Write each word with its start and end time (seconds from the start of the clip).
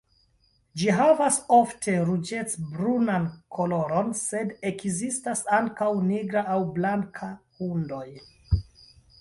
Ĝi 0.81 0.87
havas 0.99 1.35
ofte 1.57 1.93
ruĝec-brunan 2.07 3.27
koloron, 3.57 4.09
sed 4.23 4.57
ekzistas 4.73 5.45
ankaŭ 5.61 5.91
nigra 6.09 6.45
aŭ 6.55 6.59
blanka 6.79 7.29
hundoj. 7.61 8.07